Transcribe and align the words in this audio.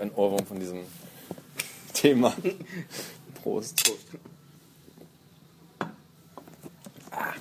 ein 0.00 0.12
Ohrwurm 0.14 0.46
von 0.46 0.58
diesem 0.58 0.80
Thema. 1.92 2.34
Prost. 3.42 3.84
Prost. 3.84 4.06
Ah. 7.10 7.34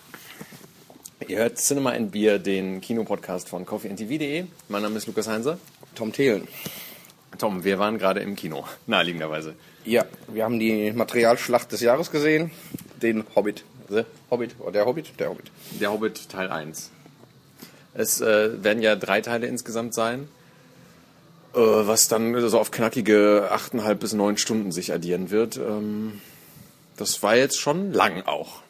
Ihr 1.28 1.38
hört 1.38 1.58
Cinema 1.58 1.92
and 1.92 2.12
Beer, 2.12 2.40
den 2.40 2.82
Kinopodcast 2.82 3.50
von 3.50 3.66
coffeeandtv.de. 3.66 4.46
Mein 4.68 4.82
Name 4.82 4.98
ist 4.98 5.08
Lukas 5.08 5.28
Heinzer. 5.28 5.60
Tom 5.96 6.12
Thelen. 6.12 6.48
Tom, 7.38 7.64
wir 7.64 7.80
waren 7.80 7.98
gerade 7.98 8.22
im 8.22 8.36
Kino, 8.36 8.66
naheliegenderweise. 8.88 9.54
Ja, 9.86 10.06
wir 10.28 10.44
haben 10.44 10.60
die 10.60 10.92
Materialschlacht 10.92 11.72
des 11.72 11.82
Jahres 11.82 12.12
gesehen, 12.12 12.52
den 13.02 13.24
Hobbit. 13.36 13.64
The 13.90 14.04
Hobbit, 14.30 14.56
oder 14.60 14.72
der 14.72 14.86
Hobbit? 14.86 15.20
Der 15.20 15.30
Hobbit. 15.30 15.52
Der 15.80 15.92
Hobbit 15.92 16.30
Teil 16.30 16.50
1. 16.50 16.92
Es 17.94 18.22
äh, 18.22 18.64
werden 18.64 18.82
ja 18.82 18.96
drei 18.96 19.22
Teile 19.22 19.48
insgesamt 19.48 19.94
sein, 19.94 20.28
was 21.54 22.08
dann 22.08 22.50
so 22.50 22.60
auf 22.60 22.72
knackige 22.72 23.50
8,5 23.52 23.96
bis 23.96 24.14
9 24.14 24.38
Stunden 24.38 24.72
sich 24.72 24.94
addieren 24.94 25.32
wird. 25.32 25.58
Ähm, 25.58 26.22
das 26.98 27.24
war 27.24 27.36
jetzt 27.36 27.60
schon 27.60 27.92
lang 27.94 28.24
auch. 28.24 28.62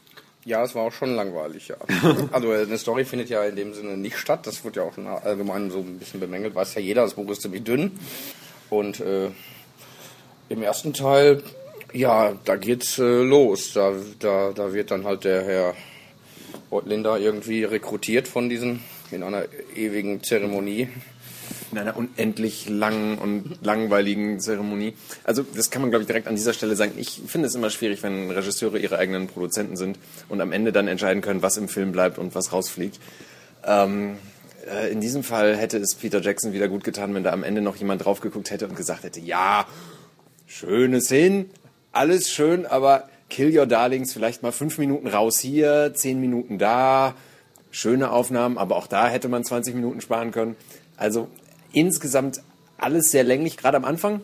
Ja, 0.45 0.63
es 0.63 0.73
war 0.73 0.83
auch 0.83 0.91
schon 0.91 1.15
langweilig, 1.15 1.67
ja. 1.67 1.77
also 2.31 2.51
eine 2.51 2.77
Story 2.77 3.05
findet 3.05 3.29
ja 3.29 3.43
in 3.43 3.55
dem 3.55 3.73
Sinne 3.73 3.97
nicht 3.97 4.17
statt. 4.17 4.47
Das 4.47 4.63
wird 4.63 4.77
ja 4.77 4.83
auch 4.83 4.97
allgemein 5.23 5.69
so 5.69 5.79
ein 5.79 5.99
bisschen 5.99 6.19
bemängelt. 6.19 6.55
Weiß 6.55 6.75
ja 6.75 6.81
jeder, 6.81 7.03
das 7.03 7.15
Buch 7.15 7.29
ist 7.29 7.41
ziemlich 7.41 7.63
dünn. 7.63 7.99
Und 8.69 8.99
äh, 8.99 9.29
im 10.47 10.63
ersten 10.63 10.93
Teil, 10.93 11.43
ja, 11.93 12.33
da 12.45 12.55
geht's 12.55 12.97
äh, 12.99 13.21
los. 13.21 13.73
Da, 13.73 13.93
da, 14.19 14.51
da 14.53 14.73
wird 14.73 14.91
dann 14.91 15.05
halt 15.05 15.23
der 15.23 15.43
Herr 15.43 15.75
Linder 16.85 17.19
irgendwie 17.19 17.63
rekrutiert 17.63 18.27
von 18.27 18.47
diesen 18.49 18.83
in 19.11 19.23
einer 19.23 19.45
ewigen 19.75 20.23
Zeremonie. 20.23 20.87
In 21.71 21.77
einer 21.77 21.95
unendlich 21.95 22.67
langen 22.67 23.17
und 23.17 23.59
langweiligen 23.61 24.39
Zeremonie. 24.39 24.93
Also 25.23 25.43
das 25.43 25.69
kann 25.69 25.81
man, 25.81 25.91
glaube 25.91 26.03
ich, 26.03 26.07
direkt 26.07 26.27
an 26.27 26.35
dieser 26.35 26.53
Stelle 26.53 26.75
sagen. 26.75 26.93
Ich 26.97 27.21
finde 27.27 27.47
es 27.47 27.55
immer 27.55 27.69
schwierig, 27.69 28.01
wenn 28.01 28.31
Regisseure 28.31 28.79
ihre 28.79 28.97
eigenen 28.97 29.27
Produzenten 29.27 29.77
sind 29.77 29.99
und 30.29 30.41
am 30.41 30.51
Ende 30.51 30.71
dann 30.71 30.87
entscheiden 30.87 31.21
können, 31.21 31.41
was 31.41 31.57
im 31.57 31.67
Film 31.67 31.91
bleibt 31.91 32.17
und 32.17 32.33
was 32.33 32.51
rausfliegt. 32.51 32.99
Ähm, 33.63 34.17
äh, 34.69 34.91
in 34.91 35.01
diesem 35.01 35.23
Fall 35.23 35.55
hätte 35.55 35.77
es 35.77 35.95
Peter 35.95 36.21
Jackson 36.21 36.53
wieder 36.53 36.67
gut 36.67 36.83
getan, 36.83 37.13
wenn 37.13 37.23
da 37.23 37.31
am 37.31 37.43
Ende 37.43 37.61
noch 37.61 37.75
jemand 37.75 38.05
drauf 38.05 38.19
geguckt 38.19 38.51
hätte 38.51 38.67
und 38.67 38.75
gesagt 38.75 39.03
hätte, 39.03 39.19
ja, 39.19 39.65
schöne 40.45 41.01
Szenen, 41.01 41.49
alles 41.91 42.31
schön, 42.31 42.65
aber 42.65 43.09
Kill 43.29 43.57
Your 43.57 43.65
Darlings 43.65 44.13
vielleicht 44.13 44.43
mal 44.43 44.51
fünf 44.51 44.77
Minuten 44.77 45.07
raus 45.07 45.39
hier, 45.39 45.93
zehn 45.93 46.19
Minuten 46.19 46.57
da, 46.57 47.15
schöne 47.71 48.11
Aufnahmen, 48.11 48.57
aber 48.57 48.75
auch 48.75 48.87
da 48.87 49.07
hätte 49.07 49.29
man 49.29 49.43
20 49.43 49.75
Minuten 49.75 50.01
sparen 50.01 50.31
können. 50.31 50.55
Also 50.97 51.29
insgesamt 51.73 52.41
alles 52.77 53.11
sehr 53.11 53.23
länglich, 53.23 53.57
gerade 53.57 53.77
am 53.77 53.85
Anfang. 53.85 54.21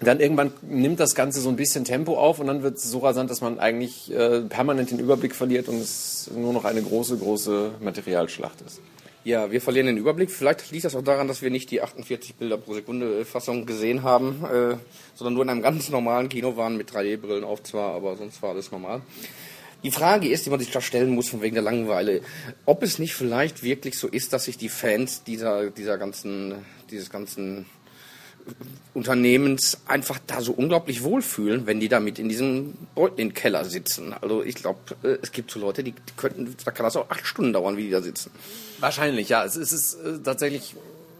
Dann 0.00 0.20
irgendwann 0.20 0.52
nimmt 0.62 1.00
das 1.00 1.16
Ganze 1.16 1.40
so 1.40 1.48
ein 1.48 1.56
bisschen 1.56 1.84
Tempo 1.84 2.16
auf 2.16 2.38
und 2.38 2.46
dann 2.46 2.62
wird 2.62 2.76
es 2.76 2.84
so 2.84 3.00
rasant, 3.00 3.30
dass 3.30 3.40
man 3.40 3.58
eigentlich 3.58 4.12
äh, 4.12 4.42
permanent 4.42 4.92
den 4.92 5.00
Überblick 5.00 5.34
verliert 5.34 5.68
und 5.68 5.80
es 5.80 6.30
nur 6.32 6.52
noch 6.52 6.64
eine 6.64 6.82
große, 6.82 7.16
große 7.16 7.72
Materialschlacht 7.80 8.60
ist. 8.60 8.80
Ja, 9.24 9.50
wir 9.50 9.60
verlieren 9.60 9.88
den 9.88 9.96
Überblick. 9.96 10.30
Vielleicht 10.30 10.70
liegt 10.70 10.84
das 10.84 10.94
auch 10.94 11.02
daran, 11.02 11.26
dass 11.26 11.42
wir 11.42 11.50
nicht 11.50 11.70
die 11.72 11.82
48 11.82 12.36
Bilder 12.36 12.56
pro 12.56 12.74
Sekunde 12.74 13.24
Fassung 13.24 13.66
gesehen 13.66 14.04
haben, 14.04 14.44
äh, 14.44 14.76
sondern 15.16 15.34
nur 15.34 15.42
in 15.42 15.50
einem 15.50 15.62
ganz 15.62 15.88
normalen 15.90 16.28
Kino 16.28 16.56
waren 16.56 16.76
mit 16.76 16.92
3D-Brillen 16.92 17.42
auf 17.42 17.64
zwar, 17.64 17.94
aber 17.94 18.16
sonst 18.16 18.40
war 18.40 18.50
alles 18.50 18.70
normal. 18.70 19.02
Die 19.84 19.90
Frage 19.90 20.28
ist, 20.28 20.44
die 20.44 20.50
man 20.50 20.58
sich 20.58 20.70
da 20.70 20.80
stellen 20.80 21.10
muss, 21.10 21.28
von 21.28 21.40
wegen 21.40 21.54
der 21.54 21.62
Langeweile, 21.62 22.20
ob 22.64 22.82
es 22.82 22.98
nicht 22.98 23.14
vielleicht 23.14 23.62
wirklich 23.62 23.98
so 23.98 24.08
ist, 24.08 24.32
dass 24.32 24.44
sich 24.44 24.58
die 24.58 24.68
Fans 24.68 25.22
dieser, 25.22 25.70
dieser 25.70 25.98
ganzen, 25.98 26.54
dieses 26.90 27.10
ganzen 27.10 27.66
Unternehmens 28.94 29.78
einfach 29.86 30.18
da 30.26 30.40
so 30.40 30.52
unglaublich 30.52 31.04
wohlfühlen, 31.04 31.66
wenn 31.66 31.80
die 31.80 31.88
da 31.88 32.00
mit 32.00 32.18
in 32.18 32.28
diesem 32.28 32.74
Keller 33.34 33.64
sitzen. 33.64 34.14
Also 34.20 34.42
ich 34.42 34.56
glaube, 34.56 34.80
äh, 35.02 35.18
es 35.22 35.32
gibt 35.32 35.50
so 35.50 35.60
Leute, 35.60 35.84
die 35.84 35.94
könnten, 36.16 36.56
da 36.64 36.70
kann 36.70 36.84
das 36.84 36.96
auch 36.96 37.10
acht 37.10 37.26
Stunden 37.26 37.52
dauern, 37.52 37.76
wie 37.76 37.84
die 37.84 37.90
da 37.90 38.02
sitzen. 38.02 38.30
Wahrscheinlich, 38.80 39.28
ja. 39.28 39.44
Es 39.44 39.56
ist, 39.56 39.72
es 39.72 39.94
ist 39.94 40.24
tatsächlich 40.24 40.74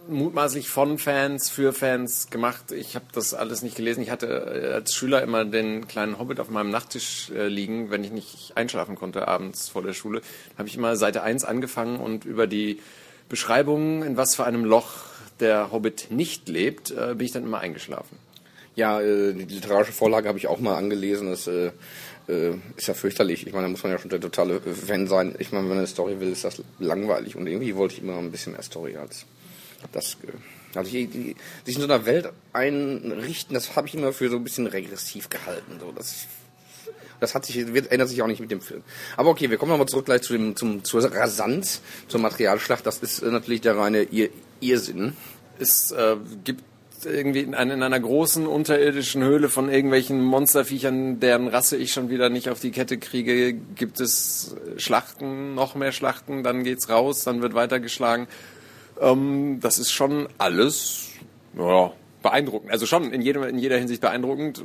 mutmaßlich 0.09 0.69
von 0.69 0.97
Fans 0.97 1.49
für 1.49 1.73
Fans 1.73 2.29
gemacht. 2.29 2.71
Ich 2.71 2.95
habe 2.95 3.05
das 3.13 3.33
alles 3.33 3.61
nicht 3.61 3.75
gelesen. 3.75 4.01
Ich 4.01 4.09
hatte 4.09 4.27
äh, 4.27 4.73
als 4.73 4.95
Schüler 4.95 5.21
immer 5.21 5.45
den 5.45 5.87
kleinen 5.87 6.19
Hobbit 6.19 6.39
auf 6.39 6.49
meinem 6.49 6.69
Nachttisch 6.69 7.29
äh, 7.29 7.47
liegen, 7.47 7.91
wenn 7.91 8.03
ich 8.03 8.11
nicht 8.11 8.53
einschlafen 8.55 8.95
konnte 8.95 9.27
abends 9.27 9.69
vor 9.69 9.83
der 9.83 9.93
Schule. 9.93 10.21
Habe 10.57 10.67
ich 10.67 10.75
immer 10.75 10.95
Seite 10.95 11.23
1 11.23 11.45
angefangen 11.45 11.99
und 11.99 12.25
über 12.25 12.47
die 12.47 12.79
Beschreibung, 13.29 14.03
in 14.03 14.17
was 14.17 14.35
für 14.35 14.45
einem 14.45 14.65
Loch 14.65 15.05
der 15.39 15.71
Hobbit 15.71 16.07
nicht 16.09 16.49
lebt, 16.49 16.91
äh, 16.91 17.15
bin 17.15 17.25
ich 17.25 17.31
dann 17.31 17.43
immer 17.43 17.59
eingeschlafen. 17.59 18.17
Ja, 18.75 19.01
äh, 19.01 19.33
die 19.33 19.45
literarische 19.45 19.91
Vorlage 19.91 20.27
habe 20.27 20.37
ich 20.37 20.47
auch 20.47 20.59
mal 20.59 20.75
angelesen. 20.75 21.29
Das 21.29 21.47
äh, 21.47 21.71
äh, 22.27 22.53
ist 22.77 22.87
ja 22.87 22.93
fürchterlich. 22.93 23.45
Ich 23.45 23.53
meine, 23.53 23.65
da 23.65 23.69
muss 23.69 23.83
man 23.83 23.91
ja 23.91 23.99
schon 23.99 24.09
der 24.09 24.21
totale 24.21 24.61
Fan 24.61 25.07
sein. 25.07 25.35
Ich 25.39 25.51
meine, 25.51 25.63
wenn 25.63 25.69
man 25.69 25.77
eine 25.79 25.87
Story 25.87 26.19
will, 26.19 26.31
ist 26.31 26.45
das 26.45 26.61
langweilig. 26.79 27.35
Und 27.35 27.47
irgendwie 27.47 27.75
wollte 27.75 27.95
ich 27.95 28.01
immer 28.01 28.17
ein 28.17 28.31
bisschen 28.31 28.53
mehr 28.53 28.63
Story 28.63 28.95
als 28.97 29.25
das. 29.91 30.17
Äh, 30.23 30.77
also 30.77 30.91
die, 30.91 31.07
die, 31.07 31.35
sich 31.65 31.75
in 31.75 31.81
so 31.81 31.87
einer 31.87 32.05
Welt 32.05 32.31
einrichten, 32.53 33.55
das 33.55 33.75
habe 33.75 33.87
ich 33.87 33.95
immer 33.95 34.13
für 34.13 34.29
so 34.29 34.35
ein 34.35 34.43
bisschen 34.43 34.67
regressiv 34.67 35.29
gehalten. 35.29 35.79
So, 35.79 35.91
das 35.91 36.27
das 37.19 37.35
hat 37.35 37.45
sich, 37.45 37.73
wird, 37.73 37.91
ändert 37.91 38.09
sich 38.09 38.21
auch 38.21 38.27
nicht 38.27 38.39
mit 38.39 38.51
dem 38.51 38.61
Film. 38.61 38.81
Aber 39.17 39.29
okay, 39.29 39.49
wir 39.49 39.57
kommen 39.57 39.71
nochmal 39.71 39.87
zurück 39.87 40.05
gleich 40.05 40.21
zu 40.21 40.33
dem, 40.33 40.55
zum, 40.55 40.83
zur 40.83 41.03
Rasanz, 41.03 41.81
zur 42.07 42.19
Materialschlacht. 42.21 42.85
Das 42.85 42.99
ist 42.99 43.21
äh, 43.21 43.29
natürlich 43.29 43.61
der 43.61 43.77
reine 43.77 44.03
Ir 44.03 44.29
Irrsinn. 44.61 45.15
Es 45.59 45.91
äh, 45.91 46.15
gibt 46.43 46.63
irgendwie 47.05 47.41
in, 47.41 47.53
in 47.53 47.83
einer 47.83 47.99
großen 47.99 48.45
unterirdischen 48.45 49.23
Höhle 49.23 49.49
von 49.49 49.69
irgendwelchen 49.69 50.21
Monsterviechern, 50.21 51.19
deren 51.19 51.47
Rasse 51.47 51.77
ich 51.77 51.93
schon 51.93 52.09
wieder 52.09 52.29
nicht 52.29 52.49
auf 52.49 52.59
die 52.59 52.71
Kette 52.71 52.97
kriege, 52.97 53.53
gibt 53.53 53.99
es 54.01 54.55
Schlachten, 54.77 55.55
noch 55.55 55.75
mehr 55.75 55.93
Schlachten, 55.93 56.43
dann 56.43 56.63
geht's 56.63 56.89
raus, 56.89 57.23
dann 57.23 57.41
wird 57.41 57.53
weitergeschlagen. 57.53 58.27
Ähm, 58.99 59.59
das 59.61 59.79
ist 59.79 59.91
schon 59.91 60.27
alles 60.37 61.09
ja, 61.57 61.91
beeindruckend. 62.21 62.71
Also 62.71 62.85
schon 62.85 63.11
in, 63.11 63.21
jedem, 63.21 63.43
in 63.43 63.57
jeder 63.57 63.77
Hinsicht 63.77 64.01
beeindruckend, 64.01 64.63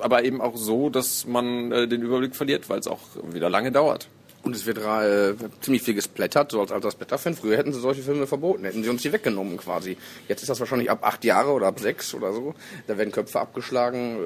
aber 0.00 0.24
eben 0.24 0.40
auch 0.40 0.56
so, 0.56 0.88
dass 0.88 1.26
man 1.26 1.72
äh, 1.72 1.88
den 1.88 2.02
Überblick 2.02 2.34
verliert, 2.36 2.68
weil 2.68 2.78
es 2.78 2.86
auch 2.86 3.00
wieder 3.30 3.50
lange 3.50 3.72
dauert. 3.72 4.08
Und 4.42 4.56
es 4.56 4.66
wird 4.66 4.78
äh, 4.78 5.34
ziemlich 5.60 5.82
viel 5.82 5.94
gesplättert, 5.94 6.50
so 6.50 6.60
als 6.60 6.72
alter 6.72 6.90
Splatter-Fan. 6.90 7.34
Früher 7.34 7.56
hätten 7.56 7.72
sie 7.72 7.80
solche 7.80 8.02
Filme 8.02 8.26
verboten, 8.26 8.64
hätten 8.64 8.82
sie 8.82 8.90
uns 8.90 9.02
die 9.02 9.12
weggenommen 9.12 9.56
quasi. 9.56 9.96
Jetzt 10.26 10.42
ist 10.42 10.48
das 10.48 10.58
wahrscheinlich 10.58 10.90
ab 10.90 11.00
acht 11.02 11.24
Jahre 11.24 11.52
oder 11.52 11.68
ab 11.68 11.78
sechs 11.78 12.12
oder 12.12 12.32
so. 12.32 12.54
Da 12.88 12.98
werden 12.98 13.12
Köpfe 13.12 13.38
abgeschlagen, 13.38 14.16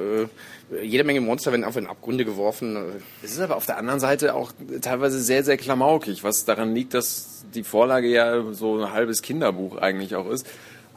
äh, 0.72 0.82
jede 0.82 1.04
Menge 1.04 1.20
Monster 1.20 1.52
werden 1.52 1.64
auf 1.64 1.76
in 1.76 1.86
Abgründe 1.86 2.24
geworfen. 2.24 2.76
Es 3.22 3.32
ist 3.32 3.40
aber 3.40 3.56
auf 3.56 3.66
der 3.66 3.76
anderen 3.76 4.00
Seite 4.00 4.34
auch 4.34 4.52
teilweise 4.80 5.20
sehr, 5.20 5.44
sehr 5.44 5.58
klamaukig, 5.58 6.24
was 6.24 6.44
daran 6.44 6.74
liegt, 6.74 6.94
dass 6.94 7.44
die 7.54 7.62
Vorlage 7.62 8.08
ja 8.08 8.52
so 8.52 8.78
ein 8.78 8.92
halbes 8.92 9.22
Kinderbuch 9.22 9.76
eigentlich 9.76 10.16
auch 10.16 10.28
ist. 10.30 10.46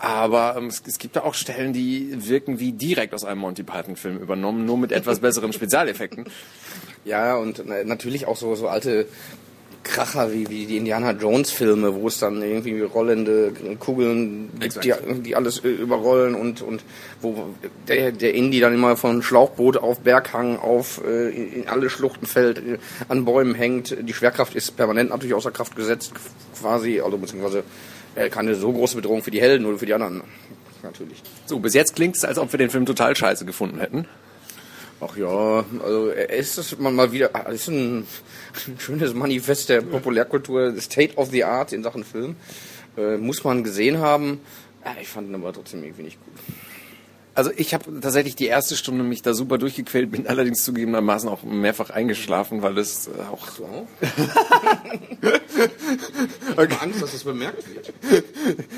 Aber 0.01 0.55
ähm, 0.57 0.67
es, 0.67 0.81
es, 0.87 0.97
gibt 0.97 1.17
da 1.17 1.21
auch 1.23 1.33
Stellen, 1.33 1.73
die 1.73 2.09
wirken 2.29 2.59
wie 2.59 2.71
direkt 2.71 3.13
aus 3.13 3.25
einem 3.25 3.41
Monty 3.41 3.63
Python-Film 3.63 4.17
übernommen, 4.17 4.65
nur 4.65 4.77
mit 4.77 4.93
etwas 4.93 5.19
besseren 5.21 5.51
Spezialeffekten. 5.51 6.25
Ja, 7.05 7.35
und 7.35 7.65
natürlich 7.85 8.27
auch 8.27 8.37
so, 8.37 8.55
so 8.55 8.67
alte 8.67 9.07
Kracher 9.83 10.33
wie, 10.33 10.49
wie 10.49 10.65
die 10.65 10.77
Indiana 10.77 11.11
Jones 11.11 11.51
Filme, 11.51 11.95
wo 11.95 12.07
es 12.07 12.19
dann 12.19 12.41
irgendwie 12.41 12.81
rollende 12.81 13.53
Kugeln 13.79 14.51
gibt, 14.59 14.83
die, 14.83 14.93
die, 15.21 15.35
alles 15.35 15.59
überrollen 15.59 16.35
und, 16.35 16.61
und 16.61 16.83
wo 17.21 17.47
der, 17.87 18.11
der 18.11 18.33
Indie 18.33 18.59
dann 18.59 18.73
immer 18.73 18.97
von 18.97 19.23
Schlauchboot 19.23 19.77
auf 19.77 20.01
Berghang 20.01 20.57
auf 20.57 21.01
äh, 21.05 21.29
in 21.29 21.67
alle 21.67 21.89
Schluchten 21.89 22.25
fällt, 22.25 22.57
äh, 22.59 22.77
an 23.07 23.25
Bäumen 23.25 23.55
hängt. 23.55 23.95
Die 24.01 24.13
Schwerkraft 24.13 24.53
ist 24.53 24.75
permanent 24.75 25.11
natürlich 25.11 25.33
außer 25.33 25.51
Kraft 25.51 25.75
gesetzt, 25.75 26.11
quasi, 26.59 26.99
also 26.99 27.17
beziehungsweise 27.17 27.63
äh, 28.15 28.29
keine 28.29 28.55
so 28.55 28.71
große 28.71 28.95
Bedrohung 28.97 29.23
für 29.23 29.31
die 29.31 29.41
Helden 29.41 29.65
oder 29.65 29.77
für 29.77 29.85
die 29.85 29.93
anderen. 29.93 30.21
Natürlich. 30.83 31.21
So, 31.45 31.59
bis 31.59 31.73
jetzt 31.73 31.95
klingt 31.95 32.15
es, 32.15 32.25
als 32.25 32.37
ob 32.37 32.51
wir 32.51 32.57
den 32.57 32.69
Film 32.69 32.85
total 32.85 33.15
scheiße 33.15 33.45
gefunden 33.45 33.79
hätten. 33.79 34.07
Ach 35.01 35.15
ja, 35.15 35.63
also 35.81 36.09
ist 36.09 36.57
das 36.57 36.77
mal 36.77 37.11
wieder, 37.11 37.29
ah, 37.33 37.49
ist 37.51 37.69
ein, 37.69 38.05
ein 38.67 38.79
schönes 38.79 39.13
Manifest 39.13 39.69
der 39.69 39.81
Populärkultur, 39.81 40.79
State 40.79 41.15
of 41.15 41.29
the 41.29 41.45
Art 41.45 41.71
in 41.71 41.83
Sachen 41.83 42.03
Film. 42.03 42.35
Äh, 42.97 43.17
muss 43.17 43.43
man 43.43 43.63
gesehen 43.63 43.99
haben. 43.99 44.41
Ja, 44.83 44.95
ich 45.01 45.07
fand 45.07 45.29
ihn 45.29 45.35
aber 45.35 45.53
trotzdem 45.53 45.83
irgendwie 45.83 46.03
nicht 46.03 46.19
gut. 46.23 46.33
Also 47.39 47.51
ich 47.55 47.73
habe 47.73 48.01
tatsächlich 48.01 48.35
die 48.35 48.47
erste 48.47 48.75
Stunde 48.75 49.05
mich 49.05 49.21
da 49.21 49.33
super 49.33 49.57
durchgequält, 49.57 50.11
bin 50.11 50.27
allerdings 50.27 50.65
zugegebenermaßen 50.65 51.29
auch 51.29 51.43
mehrfach 51.43 51.89
eingeschlafen, 51.89 52.61
weil 52.61 52.77
es 52.77 53.07
äh, 53.07 53.11
auch 53.31 53.47
so. 53.47 53.87
okay. 56.57 56.75
Angst, 56.81 57.01
dass 57.01 57.13
es 57.13 57.23
bemerkt 57.23 57.63
wird. 57.73 57.93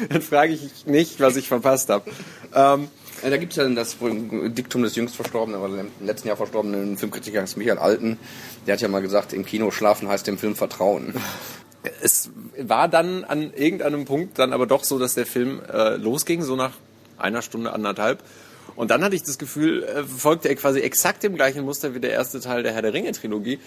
Dann 0.10 0.22
frage 0.22 0.54
ich 0.54 0.86
nicht, 0.86 1.20
was 1.20 1.38
ich 1.38 1.48
verpasst 1.48 1.90
habe. 1.90 2.12
Ähm, 2.54 2.90
da 3.30 3.38
gibt 3.38 3.54
es 3.54 3.58
ja 3.58 3.68
das 3.70 3.98
Diktum 4.00 4.84
des 4.84 4.96
jüngst 4.96 5.16
verstorbenen, 5.16 5.62
aber 5.62 5.80
im 5.80 5.90
letzten 6.06 6.28
Jahr 6.28 6.38
verstorbenen 6.38 6.98
Filmkritiker 6.98 7.46
Michael 7.56 7.78
Alten. 7.78 8.18
Der 8.66 8.74
hat 8.74 8.82
ja 8.82 8.88
mal 8.88 9.02
gesagt, 9.02 9.34
im 9.34 9.46
Kino 9.46 9.72
schlafen 9.72 10.08
heißt 10.08 10.28
dem 10.28 10.38
Film 10.38 10.56
vertrauen. 10.56 11.14
Es 12.04 12.30
war 12.60 12.88
dann 12.88 13.24
an 13.24 13.54
irgendeinem 13.56 14.06
Punkt 14.06 14.38
dann 14.38 14.54
aber 14.54 14.68
doch 14.68 14.84
so, 14.84 15.00
dass 15.00 15.16
der 15.16 15.26
Film 15.26 15.62
äh, 15.68 15.96
losging, 15.96 16.44
so 16.44 16.56
nach 16.56 16.74
einer 17.18 17.42
Stunde, 17.42 17.74
anderthalb. 17.74 18.24
Und 18.76 18.92
dann 18.92 19.04
hatte 19.04 19.16
ich 19.16 19.24
das 19.24 19.40
Gefühl, 19.40 19.84
äh, 19.84 20.04
folgte 20.04 20.50
er 20.50 20.56
quasi 20.56 20.80
exakt 20.80 21.24
dem 21.24 21.36
gleichen 21.36 21.64
Muster 21.64 21.96
wie 21.96 22.00
der 22.00 22.12
erste 22.12 22.40
Teil 22.40 22.62
der 22.64 22.74
Herr 22.74 22.84
der 22.84 22.94
Ringe-Trilogie. 22.94 23.60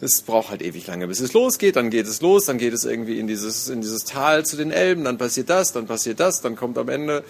Es 0.00 0.20
braucht 0.20 0.50
halt 0.50 0.62
ewig 0.62 0.86
lange, 0.86 1.08
bis 1.08 1.20
es 1.20 1.32
losgeht, 1.32 1.76
dann 1.76 1.90
geht 1.90 2.06
es 2.06 2.20
los, 2.20 2.44
dann 2.44 2.58
geht 2.58 2.72
es 2.72 2.84
irgendwie 2.84 3.18
in 3.18 3.26
dieses, 3.26 3.68
in 3.68 3.80
dieses 3.80 4.04
Tal 4.04 4.44
zu 4.44 4.56
den 4.56 4.70
Elben, 4.70 5.04
dann 5.04 5.18
passiert 5.18 5.50
das, 5.50 5.72
dann 5.72 5.86
passiert 5.86 6.20
das, 6.20 6.40
dann 6.40 6.54
kommt 6.54 6.78
am 6.78 6.88
Ende. 6.88 7.24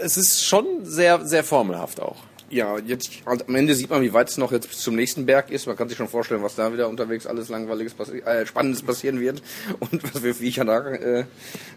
Es 0.00 0.16
ist 0.16 0.44
schon 0.44 0.84
sehr, 0.84 1.24
sehr 1.24 1.44
formelhaft 1.44 2.00
auch. 2.00 2.16
Ja, 2.52 2.76
jetzt 2.78 3.10
halt 3.24 3.48
am 3.48 3.54
Ende 3.54 3.74
sieht 3.74 3.88
man, 3.88 4.02
wie 4.02 4.12
weit 4.12 4.28
es 4.28 4.36
noch 4.36 4.52
jetzt 4.52 4.68
bis 4.68 4.80
zum 4.80 4.94
nächsten 4.94 5.24
Berg 5.24 5.50
ist. 5.50 5.66
Man 5.66 5.74
kann 5.74 5.88
sich 5.88 5.96
schon 5.96 6.06
vorstellen, 6.06 6.42
was 6.42 6.54
da 6.54 6.70
wieder 6.70 6.86
unterwegs 6.86 7.26
alles 7.26 7.48
langweiliges, 7.48 7.94
passi 7.94 8.18
äh, 8.18 8.44
spannendes 8.44 8.82
passieren 8.82 9.20
wird 9.20 9.42
und 9.80 10.02
was 10.04 10.20
für 10.20 10.34
Viecher 10.34 10.66
da 10.66 10.86
äh, 10.90 11.24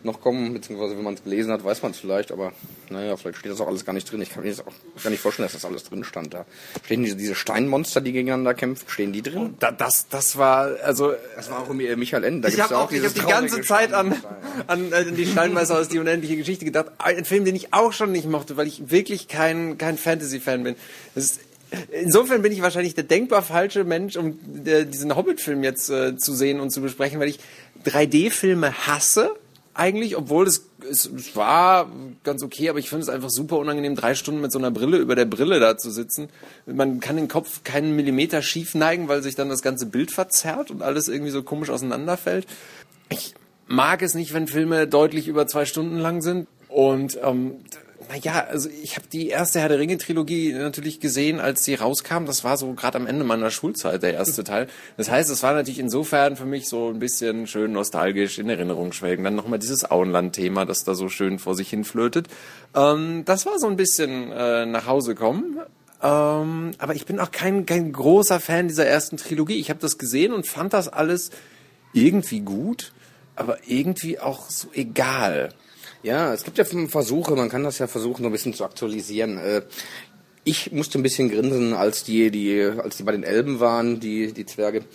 noch 0.04 0.19
kommen, 0.19 0.54
beziehungsweise 0.54 0.98
wenn 0.98 1.06
man 1.06 1.13
es 1.13 1.24
gelesen 1.24 1.54
hat, 1.54 1.63
weiß 1.63 1.81
man 1.81 1.92
es 1.92 2.00
vielleicht, 2.00 2.33
aber 2.33 2.51
naja, 2.89 3.16
vielleicht 3.16 3.38
steht 3.38 3.54
das 3.54 3.62
auch 3.62 3.68
alles 3.68 3.86
gar 3.86 3.94
nicht 3.94 4.12
drin. 4.12 4.22
Ich 4.22 4.31
kann 4.31 4.44
mir 4.44 4.50
jetzt 4.50 4.68
auch 4.68 4.74
gar 5.01 5.12
nicht 5.12 5.22
vorstellen, 5.22 5.45
dass 5.45 5.54
das 5.54 5.63
alles 5.63 5.86
drin 5.86 6.04
stand 6.04 6.33
da. 6.33 6.45
Stehen 6.83 7.04
diese, 7.04 7.16
diese 7.16 7.36
Steinmonster, 7.36 8.01
die 8.01 8.12
gegeneinander 8.12 8.54
kämpfen, 8.54 8.89
stehen 8.89 9.13
die 9.13 9.22
drin? 9.22 9.56
Da, 9.60 9.72
das, 9.72 10.10
das 10.10 10.38
war, 10.38 10.75
also 10.83 11.13
Das 11.38 11.50
war 11.50 11.60
auch 11.60 11.68
irgendwie 11.68 11.95
Michael 11.95 12.25
Ende. 12.25 12.50
Da 12.50 12.54
ich 12.54 12.60
habe 12.60 12.74
ja 12.74 12.81
auch, 12.81 12.92
ich 12.92 13.01
hab 13.01 13.13
die 13.13 13.22
ganze 13.22 13.62
Zeit 13.62 13.94
an, 13.94 14.13
an 14.68 14.92
äh, 14.92 15.10
die 15.13 15.25
Steinmeister 15.25 15.80
aus 15.80 15.88
die 15.88 16.00
unendliche 16.00 16.36
Geschichte 16.36 16.66
gedacht. 16.66 16.88
Ein 16.98 17.24
Film, 17.24 17.45
den 17.45 17.56
ich 17.56 17.74
auch 17.74 17.94
schon 17.94 18.12
nicht 18.12 18.27
mochte, 18.30 18.57
weil 18.57 18.68
ich 18.68 18.92
wirklich 18.92 19.30
kein, 19.30 19.77
kein 19.77 19.98
Fantasy-Fan 19.98 20.64
bin. 20.65 20.75
Ist, 21.15 21.39
insofern 21.91 22.41
bin 22.41 22.51
ich 22.51 22.62
wahrscheinlich 22.62 22.94
der 22.94 23.06
denkbar 23.06 23.41
falsche 23.41 23.83
Mensch, 23.83 24.17
um 24.17 24.38
äh, 24.65 24.85
diesen 24.85 25.15
Hobbit-Film 25.15 25.63
jetzt 25.63 25.89
äh, 25.89 26.17
zu 26.17 26.33
sehen 26.33 26.59
und 26.59 26.71
zu 26.71 26.81
besprechen, 26.81 27.19
weil 27.19 27.29
ich 27.29 27.39
3D-Filme 27.85 28.88
hasse 28.88 29.31
eigentlich, 29.75 30.15
obwohl 30.15 30.47
es, 30.47 30.69
es, 30.89 31.06
es 31.06 31.35
war 31.35 31.91
ganz 32.23 32.44
okay, 32.44 32.69
aber 32.69 32.79
ich 32.79 32.89
finde 32.89 33.03
es 33.03 33.09
einfach 33.09 33.29
super 33.29 33.57
unangenehm, 33.57 33.95
drei 33.95 34.15
Stunden 34.15 34.41
mit 34.41 34.51
so 34.51 34.57
einer 34.57 34.71
Brille 34.71 34.97
über 34.97 35.15
der 35.15 35.25
Brille 35.25 35.59
da 35.59 35.77
zu 35.77 35.91
sitzen. 35.91 36.29
Man 36.65 37.01
kann 37.01 37.17
den 37.17 37.27
Kopf 37.27 37.63
keinen 37.63 37.95
Millimeter 37.95 38.41
schief 38.41 38.73
neigen, 38.73 39.09
weil 39.09 39.21
sich 39.21 39.35
dann 39.35 39.50
das 39.50 39.62
ganze 39.62 39.85
Bild 39.85 40.12
verzerrt 40.12 40.71
und 40.71 40.81
alles 40.81 41.09
irgendwie 41.09 41.31
so 41.31 41.44
komisch 41.44 41.69
auseinanderfällt. 41.69 42.47
Ich 43.09 43.35
mag 43.67 44.01
es 44.01 44.13
nicht, 44.13 44.33
wenn 44.33 44.47
Filme 44.47 44.88
deutlich 44.88 45.27
über 45.27 45.45
zwei 45.47 45.65
Stunden 45.65 46.00
lang 46.00 46.21
sind. 46.21 46.47
Und 46.69 47.19
ähm, 47.23 47.56
naja, 48.10 48.46
also 48.50 48.69
ich 48.69 48.96
habe 48.96 49.07
die 49.12 49.30
erste 49.30 49.60
Herr 49.60 49.69
der 49.69 49.80
Ringe-Trilogie 49.80 50.54
natürlich 50.54 51.00
gesehen, 51.00 51.40
als 51.40 51.63
sie 51.63 51.75
rauskam. 51.75 52.25
Das 52.25 52.44
war 52.44 52.57
so 52.57 52.74
gerade 52.74 52.98
am 52.98 53.07
Ende 53.07 53.24
meiner 53.24 53.52
Schulzeit, 53.52 54.04
der 54.04 54.13
erste 54.13 54.44
Teil. 54.46 54.68
Das 54.98 55.10
heißt, 55.10 55.30
es 55.30 55.44
war 55.44 55.54
natürlich 55.54 55.80
insofern 55.80 56.36
für 56.36 56.46
mich 56.46 56.68
so 56.68 56.90
ein 56.90 57.00
bisschen 57.00 57.48
schön 57.48 57.72
nostalgisch 57.72 58.40
in 58.40 58.50
Erinnerung 58.50 58.92
schwelgen. 58.94 59.24
Dann 59.24 59.36
nochmal 59.36 59.60
dieses 59.60 59.90
Auenland-Thema, 59.90 60.66
das 60.66 60.84
da 60.84 60.96
so 60.96 61.10
schön 61.10 61.40
vor 61.40 61.56
sich 61.56 61.69
hin 61.69 61.84
flötet. 61.84 62.28
Ähm, 62.75 63.24
das 63.25 63.46
war 63.46 63.60
so 63.60 63.68
ein 63.68 63.78
bisschen 63.78 64.31
äh, 64.31 64.66
nach 64.66 64.88
Hause 64.88 65.16
kommen. 65.16 65.60
Ähm, 66.01 66.72
aber 66.78 66.96
ich 66.96 67.06
bin 67.06 67.19
auch 67.19 67.31
kein, 67.31 67.66
kein 67.66 67.92
großer 67.92 68.40
Fan 68.40 68.68
dieser 68.68 68.86
ersten 68.86 69.18
Trilogie. 69.18 69.60
Ich 69.60 69.69
habe 69.69 69.80
das 69.80 69.98
gesehen 69.98 70.34
und 70.34 70.48
fand 70.48 70.74
das 70.74 70.88
alles 70.88 71.31
irgendwie 71.94 72.42
gut, 72.42 72.94
aber 73.36 73.58
irgendwie 73.68 74.19
auch 74.19 74.50
so 74.50 74.68
egal. 74.74 75.50
Ja, 76.06 76.36
es 76.36 76.44
gibt 76.44 76.60
ja 76.60 76.66
Versuche, 76.88 77.36
man 77.36 77.50
kann 77.50 77.63
das 77.63 77.80
ja 77.80 77.88
versuchen, 77.88 78.22
so 78.22 78.30
ein 78.30 78.31
bisschen 78.31 78.54
zu 78.54 78.63
aktualisieren. 78.63 79.40
Äh, 79.40 79.63
Ich 80.44 80.72
musste 80.72 81.00
ein 81.00 81.04
bisschen 81.04 81.30
grinsen, 81.30 81.74
als 81.74 82.04
die, 82.04 82.30
die, 82.30 82.62
als 82.62 82.98
die 82.98 83.04
bei 83.04 83.12
den 83.12 83.24
Elben 83.24 83.60
waren, 83.60 84.00
die, 84.00 84.31
die 84.31 84.46
Zwerge, 84.46 84.86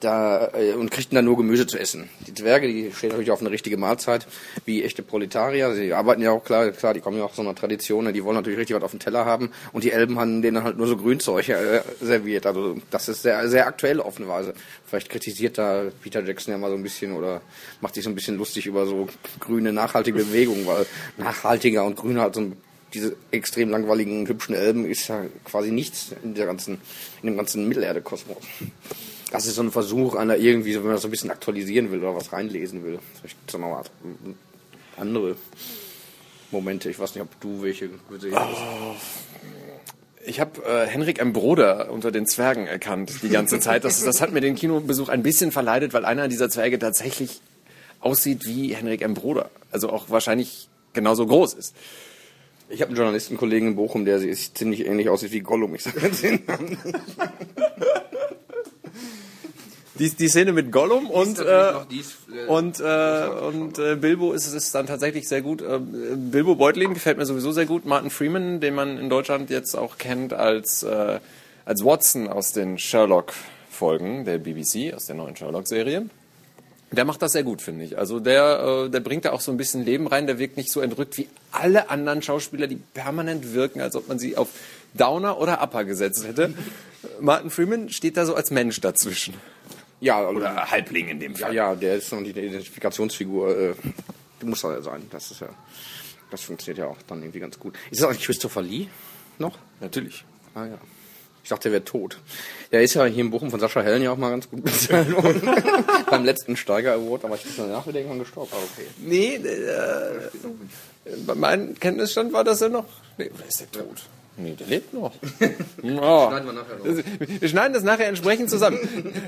da, 0.00 0.50
äh, 0.54 0.72
und 0.74 0.90
kriegten 0.90 1.16
dann 1.16 1.24
nur 1.24 1.36
Gemüse 1.36 1.66
zu 1.66 1.78
essen. 1.78 2.08
Die 2.26 2.34
Zwerge, 2.34 2.68
die 2.68 2.92
stehen 2.92 3.10
natürlich 3.10 3.30
auf 3.30 3.40
eine 3.40 3.50
richtige 3.50 3.76
Mahlzeit, 3.76 4.26
wie 4.64 4.82
echte 4.82 5.02
Proletarier. 5.02 5.74
Sie 5.74 5.92
arbeiten 5.92 6.22
ja 6.22 6.30
auch 6.30 6.44
klar, 6.44 6.70
klar, 6.70 6.94
die 6.94 7.00
kommen 7.00 7.18
ja 7.18 7.24
auch 7.24 7.30
aus 7.30 7.36
so 7.36 7.42
einer 7.42 7.54
Tradition, 7.54 8.04
ne, 8.04 8.12
die 8.12 8.24
wollen 8.24 8.36
natürlich 8.36 8.58
richtig 8.58 8.76
was 8.76 8.82
auf 8.82 8.90
dem 8.90 9.00
Teller 9.00 9.24
haben. 9.24 9.50
Und 9.72 9.84
die 9.84 9.92
Elben 9.92 10.18
haben 10.18 10.42
denen 10.42 10.62
halt 10.62 10.76
nur 10.76 10.86
so 10.86 10.96
Grünzeug 10.96 11.48
äh, 11.48 11.82
serviert. 12.00 12.46
Also, 12.46 12.76
das 12.90 13.08
ist 13.08 13.22
sehr, 13.22 13.48
sehr 13.48 13.66
aktuell 13.66 14.00
auf 14.00 14.18
eine 14.18 14.28
Weise. 14.28 14.54
Vielleicht 14.86 15.10
kritisiert 15.10 15.58
da 15.58 15.84
Peter 16.02 16.24
Jackson 16.24 16.52
ja 16.52 16.58
mal 16.58 16.70
so 16.70 16.76
ein 16.76 16.82
bisschen 16.82 17.12
oder 17.12 17.40
macht 17.80 17.94
sich 17.94 18.04
so 18.04 18.10
ein 18.10 18.14
bisschen 18.14 18.36
lustig 18.36 18.66
über 18.66 18.86
so 18.86 19.08
grüne, 19.40 19.72
nachhaltige 19.72 20.18
Bewegungen, 20.18 20.66
weil 20.66 20.86
nachhaltiger 21.16 21.84
und 21.84 21.96
grüner 21.96 22.22
halt 22.22 22.34
so 22.34 22.40
ein 22.42 22.56
diese 22.94 23.16
extrem 23.30 23.70
langweiligen, 23.70 24.26
hübschen 24.26 24.54
Elben 24.54 24.86
ist 24.86 25.08
ja 25.08 25.26
quasi 25.44 25.70
nichts 25.70 26.14
in 26.22 26.34
der 26.34 26.46
ganzen, 26.46 26.80
in 27.22 27.28
dem 27.28 27.36
ganzen 27.36 27.68
Mittelerde-Kosmos. 27.68 28.38
Das 29.30 29.46
ist 29.46 29.56
so 29.56 29.62
ein 29.62 29.70
Versuch 29.70 30.14
einer 30.14 30.36
irgendwie, 30.36 30.74
wenn 30.74 30.84
man 30.84 30.92
das 30.92 31.02
so 31.02 31.08
ein 31.08 31.10
bisschen 31.10 31.30
aktualisieren 31.30 31.90
will 31.90 32.00
oder 32.00 32.14
was 32.14 32.32
reinlesen 32.32 32.84
will. 32.84 32.98
Vielleicht 33.14 33.36
gibt's 33.36 33.52
da 33.52 33.58
noch 33.58 33.68
mal 33.68 33.84
andere 34.96 35.36
Momente. 36.50 36.88
Ich 36.90 36.98
weiß 36.98 37.14
nicht, 37.14 37.22
ob 37.22 37.40
du 37.40 37.62
welche 37.62 37.90
gesehen 38.10 38.34
hast. 38.34 38.56
Ich 40.24 40.40
habe 40.40 40.62
äh, 40.64 40.86
Henrik 40.86 41.20
M. 41.20 41.32
Broder 41.32 41.90
unter 41.90 42.10
den 42.10 42.26
Zwergen 42.26 42.66
erkannt 42.66 43.12
die 43.22 43.28
ganze 43.28 43.60
Zeit. 43.60 43.84
Das, 43.84 44.02
das 44.02 44.20
hat 44.20 44.32
mir 44.32 44.40
den 44.40 44.54
Kinobesuch 44.54 45.08
ein 45.08 45.22
bisschen 45.22 45.52
verleidet, 45.52 45.92
weil 45.92 46.04
einer 46.04 46.28
dieser 46.28 46.50
Zwerge 46.50 46.78
tatsächlich 46.78 47.40
aussieht 48.00 48.46
wie 48.46 48.74
Henrik 48.74 49.02
M. 49.02 49.14
Broder. 49.14 49.50
Also 49.70 49.90
auch 49.90 50.10
wahrscheinlich 50.10 50.68
genauso 50.92 51.26
groß 51.26 51.54
ist. 51.54 51.74
Ich 52.70 52.82
habe 52.82 52.90
einen 52.90 52.96
Journalistenkollegen 52.96 53.68
in 53.68 53.76
Bochum, 53.76 54.04
der 54.04 54.18
sieht 54.18 54.58
ziemlich 54.58 54.86
ähnlich 54.86 55.08
aussieht 55.08 55.32
wie 55.32 55.40
Gollum. 55.40 55.74
Ich 55.74 55.84
sag 55.84 56.02
jetzt 56.02 56.22
den 56.22 56.44
Namen. 56.46 56.76
Die, 59.98 60.10
die 60.10 60.28
Szene 60.28 60.52
mit 60.52 60.70
Gollum 60.70 61.10
und, 61.10 61.38
äh, 61.38 61.72
noch 61.72 61.86
dies, 61.86 62.16
äh, 62.32 62.46
und, 62.46 62.80
äh, 62.80 63.28
und 63.46 63.78
äh, 63.78 63.96
Bilbo 63.96 64.32
ist 64.32 64.52
es 64.52 64.70
dann 64.70 64.86
tatsächlich 64.86 65.28
sehr 65.28 65.42
gut. 65.42 65.60
Äh, 65.60 65.80
Bilbo 65.80 66.54
Beutlin 66.54 66.94
gefällt 66.94 67.18
mir 67.18 67.26
sowieso 67.26 67.52
sehr 67.52 67.66
gut. 67.66 67.84
Martin 67.84 68.10
Freeman, 68.10 68.60
den 68.60 68.74
man 68.74 68.98
in 68.98 69.10
Deutschland 69.10 69.50
jetzt 69.50 69.74
auch 69.74 69.98
kennt 69.98 70.32
als, 70.32 70.82
äh, 70.84 71.18
als 71.64 71.84
Watson 71.84 72.28
aus 72.28 72.52
den 72.52 72.78
Sherlock-Folgen 72.78 74.24
der 74.24 74.38
BBC, 74.38 74.94
aus 74.94 75.06
der 75.06 75.16
neuen 75.16 75.34
Sherlock-Serie. 75.34 76.06
Der 76.90 77.04
macht 77.04 77.20
das 77.20 77.32
sehr 77.32 77.42
gut, 77.42 77.60
finde 77.60 77.84
ich. 77.84 77.98
Also 77.98 78.18
der, 78.18 78.84
äh, 78.86 78.90
der 78.90 79.00
bringt 79.00 79.26
da 79.26 79.32
auch 79.32 79.40
so 79.40 79.50
ein 79.50 79.58
bisschen 79.58 79.84
Leben 79.84 80.06
rein. 80.06 80.26
Der 80.26 80.38
wirkt 80.38 80.56
nicht 80.56 80.70
so 80.70 80.80
entrückt 80.80 81.18
wie 81.18 81.28
alle 81.52 81.90
anderen 81.90 82.22
Schauspieler, 82.22 82.66
die 82.66 82.76
permanent 82.76 83.52
wirken, 83.52 83.80
als 83.80 83.94
ob 83.94 84.08
man 84.08 84.18
sie 84.18 84.36
auf 84.36 84.48
Downer 84.94 85.38
oder 85.38 85.62
Upper 85.62 85.84
gesetzt 85.84 86.26
hätte. 86.26 86.54
Martin 87.20 87.50
Freeman 87.50 87.90
steht 87.90 88.16
da 88.16 88.24
so 88.24 88.34
als 88.34 88.50
Mensch 88.50 88.80
dazwischen. 88.80 89.34
Ja, 90.00 90.18
also, 90.18 90.38
Oder 90.38 90.70
Halbling 90.70 91.08
in 91.08 91.20
dem 91.20 91.32
ja, 91.32 91.38
Fall. 91.38 91.54
ja, 91.54 91.74
der 91.74 91.96
ist 91.96 92.08
so 92.08 92.20
die 92.20 92.30
Identifikationsfigur. 92.30 93.56
Äh, 93.58 93.74
muss 94.44 94.64
er 94.64 94.74
ja 94.74 94.82
sein. 94.82 95.02
Das 95.10 95.30
ist 95.30 95.40
ja, 95.40 95.48
das 96.30 96.42
funktioniert 96.42 96.78
ja 96.78 96.86
auch 96.86 96.98
dann 97.06 97.22
irgendwie 97.22 97.40
ganz 97.40 97.58
gut. 97.58 97.76
Ist 97.90 98.00
das 98.00 98.08
eigentlich 98.08 98.24
Christopher 98.24 98.62
Lee 98.62 98.86
noch? 99.38 99.58
Natürlich. 99.80 100.24
Ah 100.54 100.66
ja. 100.66 100.78
Ich 101.42 101.50
dachte, 101.50 101.70
der 101.70 101.72
wäre 101.72 101.84
tot. 101.84 102.18
Der 102.72 102.82
ist 102.82 102.92
ja 102.92 103.06
hier 103.06 103.24
in 103.24 103.30
Bochum 103.30 103.50
von 103.50 103.58
Sascha 103.58 103.80
Hellen 103.80 104.02
ja 104.02 104.12
auch 104.12 104.18
mal 104.18 104.28
ganz 104.30 104.50
gut 104.50 104.62
bezahlt 104.64 105.10
worden. 105.10 105.48
Beim 106.10 106.24
letzten 106.24 106.56
Steiger 106.56 106.92
Award, 106.92 107.24
aber 107.24 107.36
ich 107.36 107.44
bin 107.44 107.52
danach 107.56 107.86
wieder 107.86 108.00
irgendwann 108.00 108.18
gestorben. 108.18 108.50
Aber 108.52 108.62
okay. 108.62 108.86
Nee, 108.98 109.36
äh, 109.36 111.16
bei 111.26 111.34
meinem 111.34 111.78
Kenntnisstand 111.78 112.34
war 112.34 112.44
das 112.44 112.60
ja 112.60 112.68
noch. 112.68 112.84
Nee, 113.16 113.30
oder 113.34 113.46
ist 113.46 113.60
der 113.60 113.70
tot? 113.70 114.04
Nee, 114.38 114.54
der 114.58 114.66
lebt 114.68 114.94
noch. 114.94 115.12
Ja. 115.82 116.28
Schneiden 116.30 116.46
wir 116.46 116.52
nachher 116.52 116.76
noch. 116.78 117.40
Wir 117.40 117.48
schneiden 117.48 117.72
das 117.74 117.82
nachher 117.82 118.06
entsprechend 118.08 118.50
zusammen. 118.50 118.78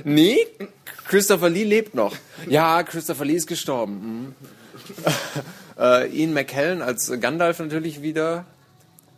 Nee, 0.04 0.38
Christopher 1.08 1.50
Lee 1.50 1.64
lebt 1.64 1.94
noch. 1.94 2.14
Ja, 2.48 2.82
Christopher 2.84 3.24
Lee 3.24 3.34
ist 3.34 3.46
gestorben. 3.48 4.34
Mhm. 4.34 4.34
äh, 5.78 6.08
Ian 6.16 6.32
McKellen 6.32 6.80
als 6.82 7.12
Gandalf 7.20 7.58
natürlich 7.58 8.02
wieder 8.02 8.44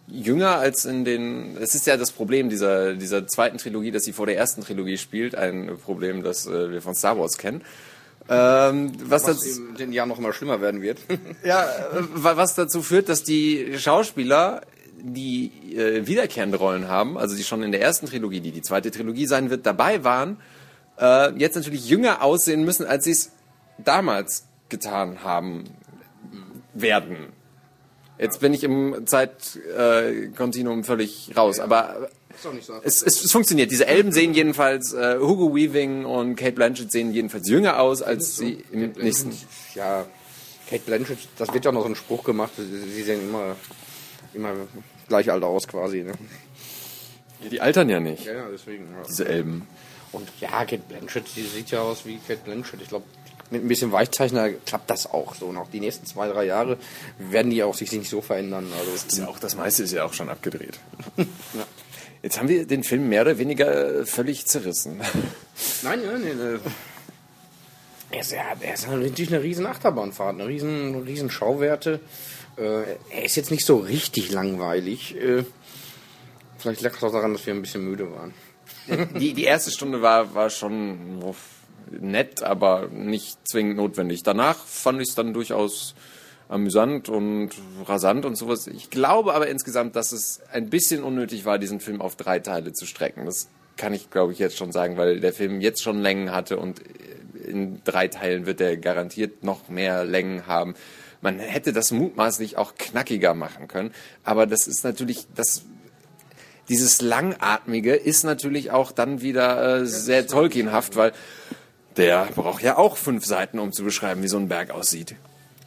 jünger 0.08 0.56
als 0.56 0.84
in 0.84 1.04
den. 1.04 1.56
Es 1.61 1.75
ist 1.75 1.87
ja 1.87 1.96
das 1.96 2.11
Problem 2.11 2.49
dieser, 2.49 2.94
dieser 2.94 3.26
zweiten 3.26 3.58
Trilogie, 3.58 3.90
dass 3.90 4.04
sie 4.04 4.12
vor 4.12 4.26
der 4.26 4.37
ersten 4.37 4.62
Trilogie 4.62 4.99
spielt. 4.99 5.34
Ein 5.34 5.76
Problem, 5.82 6.22
das 6.22 6.46
äh, 6.46 6.70
wir 6.70 6.82
von 6.82 6.94
Star 6.94 7.18
Wars 7.18 7.37
kennen. 7.38 7.62
Ähm, 8.28 8.92
was, 9.04 9.26
Was 9.26 9.38
das, 9.38 9.58
in 9.58 9.75
den 9.76 9.92
Jahren 9.92 10.08
noch 10.08 10.18
immer 10.18 10.32
schlimmer 10.32 10.61
werden 10.61 10.80
wird. 10.80 10.99
ja, 11.44 11.64
äh, 11.94 12.02
wa- 12.14 12.37
was 12.37 12.54
dazu 12.54 12.80
führt, 12.82 13.08
dass 13.08 13.25
die 13.25 13.75
Schauspieler, 13.78 14.62
die 15.00 15.50
äh, 15.75 16.06
wiederkehrende 16.06 16.58
Rollen 16.58 16.88
haben, 16.88 17.18
also 17.18 17.37
die 17.37 17.44
schon 17.44 17.62
in 17.62 17.72
der 17.72 17.80
ersten 17.80 18.06
Trilogie, 18.06 18.40
die 18.40 18.52
die 18.52 18.62
zweite 18.62 18.90
Trilogie 18.90 19.26
sein 19.26 19.50
wird, 19.50 19.66
dabei 19.66 20.04
waren, 20.04 20.38
äh, 20.99 21.32
jetzt 21.38 21.56
natürlich 21.56 21.88
jünger 21.88 22.22
aussehen 22.22 22.64
müssen, 22.64 22.87
als 22.87 23.04
sie 23.04 23.12
es 23.12 23.32
damals 23.78 24.46
getan 24.68 25.22
haben 25.22 25.64
werden. 26.75 27.32
Jetzt 28.18 28.40
bin 28.40 28.54
ich 28.54 28.62
im 28.62 29.06
Zeitkontinuum 29.06 30.80
äh, 30.80 30.84
völlig 30.84 31.32
raus, 31.37 31.58
aber 31.58 32.08
Ist 32.30 32.44
doch 32.44 32.52
nicht 32.52 32.66
so. 32.66 32.75
es, 32.84 33.02
es, 33.02 33.25
es 33.25 33.32
funktioniert. 33.32 33.70
Diese 33.70 33.87
Elben 33.87 34.12
sehen 34.12 34.32
jedenfalls, 34.32 34.92
äh, 34.92 35.18
Hugo 35.18 35.54
Weaving 35.54 36.04
und 36.04 36.37
Kate 36.37 36.52
Blanchett 36.52 36.92
sehen 36.92 37.12
jedenfalls 37.12 37.49
jünger 37.49 37.80
aus, 37.80 38.02
als 38.02 38.37
sie 38.37 38.64
im 38.70 38.92
nächsten... 38.92 39.32
Ja, 39.75 40.06
Kate 40.68 40.84
Blanchett, 40.87 41.18
das 41.37 41.52
wird 41.52 41.64
ja 41.64 41.72
noch 41.72 41.82
so 41.82 41.88
ein 41.88 41.96
Spruch 41.96 42.25
gemacht. 42.25 42.52
Sie 42.56 43.02
sehen 43.02 43.28
immer, 43.28 43.56
immer 44.34 44.54
gleich 45.08 45.30
alt 45.30 45.42
aus 45.42 45.68
quasi. 45.68 46.02
Ne? 46.02 46.12
Die 47.50 47.60
altern 47.60 47.88
ja 47.88 48.00
nicht, 48.00 48.24
Ja, 48.24 48.34
ja, 48.34 48.48
deswegen. 48.52 48.84
Ja. 48.92 49.02
diese 49.08 49.26
Elben. 49.26 49.66
Und 50.12 50.28
ja, 50.40 50.50
Kate 50.50 50.78
Blanchett, 50.78 51.24
die 51.36 51.42
sieht 51.42 51.70
ja 51.70 51.80
aus 51.80 52.04
wie 52.04 52.18
Kate 52.18 52.40
Blanchett. 52.44 52.82
Ich 52.82 52.88
glaube, 52.88 53.06
mit 53.50 53.64
ein 53.64 53.68
bisschen 53.68 53.92
Weichzeichner 53.92 54.50
klappt 54.50 54.90
das 54.90 55.06
auch 55.06 55.34
so. 55.34 55.52
Noch 55.52 55.70
die 55.70 55.80
nächsten 55.80 56.06
zwei, 56.06 56.28
drei 56.28 56.44
Jahre 56.44 56.78
werden 57.18 57.50
die 57.50 57.62
auch 57.62 57.74
sich 57.74 57.92
nicht 57.92 58.08
so 58.08 58.20
verändern. 58.20 58.66
Also 58.78 58.92
das, 58.92 59.04
ist 59.04 59.18
ja 59.18 59.28
auch, 59.28 59.38
das 59.38 59.56
meiste 59.56 59.82
ist 59.82 59.92
ja 59.92 60.04
auch 60.04 60.12
schon 60.12 60.28
abgedreht. 60.28 60.78
ja. 61.16 61.26
Jetzt 62.22 62.38
haben 62.38 62.48
wir 62.48 62.66
den 62.66 62.84
Film 62.84 63.08
mehr 63.08 63.22
oder 63.22 63.38
weniger 63.38 64.06
völlig 64.06 64.46
zerrissen. 64.46 65.00
Nein, 65.82 66.00
nein, 66.06 66.22
nein. 66.22 66.60
Er 68.10 68.20
ist, 68.20 68.32
ja, 68.32 68.42
er 68.60 68.74
ist 68.74 68.88
natürlich 68.88 69.32
eine 69.32 69.42
riesen 69.42 69.66
Achterbahnfahrt, 69.66 70.34
eine 70.34 70.46
riesen, 70.46 71.02
riesen 71.02 71.30
Schauwerte. 71.30 72.00
Äh, 72.56 72.97
er 73.11 73.25
ist 73.25 73.37
jetzt 73.37 73.50
nicht 73.50 73.64
so 73.64 73.76
richtig 73.78 74.30
langweilig. 74.30 75.16
Äh, 75.16 75.44
vielleicht 76.59 76.82
lag 76.82 76.97
es 76.97 77.02
auch 77.02 77.12
daran, 77.12 77.32
dass 77.32 77.47
wir 77.47 77.54
ein 77.54 77.62
bisschen 77.62 77.85
müde 77.85 78.11
waren. 78.12 78.35
Die, 79.18 79.32
die 79.32 79.44
erste 79.44 79.71
Stunde 79.71 80.02
war, 80.02 80.35
war 80.35 80.50
schon 80.50 81.23
nett, 82.00 82.42
aber 82.42 82.88
nicht 82.88 83.38
zwingend 83.47 83.76
notwendig. 83.76 84.25
Danach 84.25 84.56
fand 84.56 85.00
ich 85.00 85.11
es 85.11 85.14
dann 85.14 85.32
durchaus 85.35 85.94
amüsant 86.49 87.09
und 87.09 87.50
rasant 87.87 88.25
und 88.25 88.37
sowas. 88.37 88.66
Ich 88.66 88.90
glaube 88.90 89.35
aber 89.35 89.49
insgesamt, 89.49 89.97
dass 89.97 90.12
es 90.12 90.40
ein 90.52 90.68
bisschen 90.68 91.02
unnötig 91.02 91.44
war, 91.44 91.59
diesen 91.59 91.80
Film 91.80 92.00
auf 92.00 92.16
drei 92.16 92.40
Teile 92.40 92.73
zu 92.73 92.87
strecken. 92.87 93.25
Das 93.25 93.49
kann 93.76 93.94
ich, 93.94 94.11
glaube 94.11 94.32
ich, 94.32 94.38
jetzt 94.38 94.56
schon 94.56 94.73
sagen, 94.73 94.97
weil 94.97 95.21
der 95.21 95.32
Film 95.32 95.61
jetzt 95.61 95.82
schon 95.82 96.00
Längen 96.00 96.32
hatte 96.32 96.59
und 96.59 96.80
in 97.44 97.82
drei 97.84 98.08
Teilen 98.08 98.46
wird 98.46 98.61
er 98.61 98.76
garantiert 98.76 99.44
noch 99.44 99.68
mehr 99.68 100.04
Längen 100.04 100.46
haben. 100.46 100.75
Man 101.20 101.38
hätte 101.38 101.72
das 101.72 101.92
mutmaßlich 101.92 102.56
auch 102.56 102.75
knackiger 102.76 103.34
machen 103.34 103.68
können, 103.68 103.92
aber 104.25 104.46
das 104.46 104.66
ist 104.66 104.84
natürlich, 104.84 105.26
das 105.34 105.64
dieses 106.68 107.02
Langatmige 107.02 107.94
ist 107.94 108.25
natürlich 108.25 108.70
auch 108.70 108.92
dann 108.92 109.20
wieder 109.20 109.80
äh, 109.80 109.87
sehr 109.87 110.26
Tolkienhaft, 110.26 110.96
weil 110.96 111.12
der 111.96 112.28
braucht 112.34 112.62
ja 112.62 112.78
auch 112.78 112.96
fünf 112.96 113.26
Seiten, 113.26 113.58
um 113.58 113.72
zu 113.72 113.84
beschreiben, 113.84 114.22
wie 114.22 114.28
so 114.28 114.38
ein 114.38 114.49
Berg 114.49 114.70
aussieht. 114.70 115.16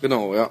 Genau, 0.02 0.36
ja. 0.36 0.50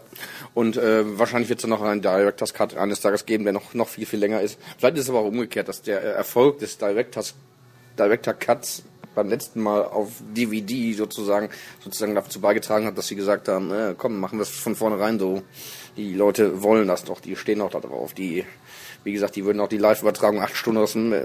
Und 0.55 0.77
äh, 0.77 1.19
wahrscheinlich 1.19 1.49
wird 1.49 1.59
es 1.59 1.63
dann 1.63 1.71
noch 1.71 1.83
einen 1.83 2.03
Director's 2.03 2.55
Cut 2.55 2.77
eines 2.77 3.01
Tages 3.01 3.27
geben, 3.27 3.45
der 3.45 3.53
noch, 3.53 3.75
noch 3.75 3.89
viel, 3.89 4.07
viel 4.07 4.19
länger 4.19 4.41
ist. 4.41 4.59
Vielleicht 4.79 4.97
ist 4.97 5.05
es 5.05 5.11
aber 5.11 5.21
auch 5.21 5.27
umgekehrt, 5.27 5.69
dass 5.69 5.83
der 5.83 6.03
Erfolg 6.03 6.59
des 6.59 6.79
Director's, 6.79 7.35
Director 7.99 8.35
Cuts 8.35 8.83
beim 9.15 9.29
letzten 9.29 9.61
Mal 9.61 9.85
auf 9.85 10.11
DVD 10.35 10.93
sozusagen, 10.95 11.51
sozusagen 11.83 12.15
dazu 12.15 12.41
beigetragen 12.41 12.87
hat, 12.87 12.99
dass 12.99 13.09
sie 13.09 13.17
gesagt 13.17 13.49
haben, 13.49 13.71
äh, 13.73 13.95
komm, 13.97 14.19
machen 14.21 14.39
wir 14.39 14.43
es 14.43 14.51
von 14.51 14.75
vornherein 14.75 15.19
so. 15.19 15.43
Die 15.97 16.15
Leute 16.15 16.63
wollen 16.63 16.89
das 16.89 17.05
doch, 17.05 17.21
die 17.21 17.37
stehen 17.37 17.61
auch 17.61 17.71
da 17.71 17.81
drauf. 17.81 18.15
Die, 18.15 18.45
wie 19.05 19.13
gesagt, 19.13 19.37
die 19.37 19.45
würden 19.45 19.61
auch 19.61 19.69
die 19.69 19.79
Live-Übertragung 19.79 20.41
acht 20.41 20.57
Stunden 20.57 20.81
aus 20.81 20.93
dem, 20.93 21.13
äh, 21.13 21.25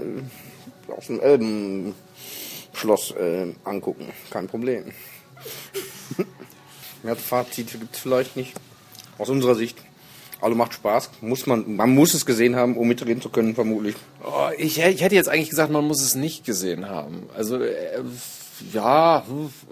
aus 0.96 1.06
dem 1.06 1.20
Elbenschloss 1.20 3.12
äh, 3.12 3.52
angucken. 3.64 4.12
Kein 4.30 4.46
Problem. 4.46 4.92
Mehr 7.02 7.16
Fazit 7.16 7.72
gibt 7.72 7.94
es 7.94 8.00
vielleicht 8.00 8.36
nicht. 8.36 8.54
Aus 9.18 9.28
unserer 9.28 9.54
Sicht. 9.54 9.76
Also 10.40 10.56
macht 10.56 10.74
Spaß. 10.74 11.10
Muss 11.20 11.46
man, 11.46 11.76
man 11.76 11.94
muss 11.94 12.14
es 12.14 12.24
gesehen 12.24 12.56
haben, 12.56 12.76
um 12.76 12.88
mitreden 12.88 13.20
zu 13.20 13.28
können, 13.28 13.54
vermutlich. 13.54 13.94
Oh, 14.24 14.48
ich, 14.56 14.78
ich 14.78 15.02
hätte 15.02 15.14
jetzt 15.14 15.28
eigentlich 15.28 15.50
gesagt, 15.50 15.70
man 15.70 15.86
muss 15.86 16.02
es 16.02 16.14
nicht 16.14 16.44
gesehen 16.44 16.88
haben. 16.88 17.28
Also, 17.36 17.60
äh, 17.60 18.02
ja, 18.72 19.24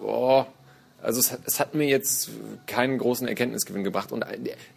oh, 0.03 0.45
also 1.03 1.21
es 1.21 1.33
hat, 1.33 1.41
es 1.45 1.61
hat, 1.61 1.75
mir 1.75 1.87
jetzt 1.87 2.31
keinen 2.67 2.99
großen 2.99 3.27
Erkenntnisgewinn 3.29 3.85
gebracht. 3.85 4.13
Und 4.13 4.25